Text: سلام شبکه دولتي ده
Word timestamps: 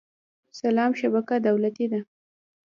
سلام 0.59 0.91
شبکه 0.99 1.35
دولتي 1.47 1.85
ده 1.91 1.99